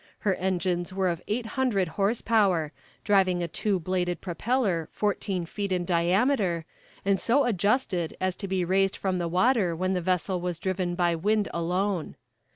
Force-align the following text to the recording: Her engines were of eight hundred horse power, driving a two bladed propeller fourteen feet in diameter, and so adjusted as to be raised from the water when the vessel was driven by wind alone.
Her 0.21 0.33
engines 0.33 0.91
were 0.91 1.09
of 1.09 1.21
eight 1.27 1.45
hundred 1.45 1.89
horse 1.89 2.23
power, 2.23 2.71
driving 3.03 3.43
a 3.43 3.47
two 3.47 3.79
bladed 3.79 4.19
propeller 4.19 4.89
fourteen 4.91 5.45
feet 5.45 5.71
in 5.71 5.85
diameter, 5.85 6.65
and 7.05 7.19
so 7.19 7.43
adjusted 7.43 8.17
as 8.19 8.35
to 8.37 8.47
be 8.47 8.65
raised 8.65 8.97
from 8.97 9.19
the 9.19 9.27
water 9.27 9.75
when 9.75 9.93
the 9.93 10.01
vessel 10.01 10.41
was 10.41 10.57
driven 10.57 10.95
by 10.95 11.13
wind 11.15 11.49
alone. 11.53 12.15